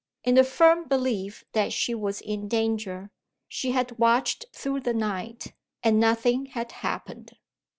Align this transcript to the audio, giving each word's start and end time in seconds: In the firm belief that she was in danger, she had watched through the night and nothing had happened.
In 0.23 0.33
the 0.33 0.43
firm 0.43 0.87
belief 0.87 1.45
that 1.51 1.71
she 1.71 1.93
was 1.93 2.21
in 2.21 2.47
danger, 2.47 3.11
she 3.47 3.69
had 3.69 3.99
watched 3.99 4.45
through 4.51 4.79
the 4.79 4.95
night 4.95 5.53
and 5.83 5.99
nothing 5.99 6.47
had 6.47 6.71
happened. 6.71 7.37